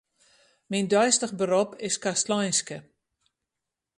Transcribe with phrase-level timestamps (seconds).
[0.71, 2.77] Myn deistich berop is kastleinske.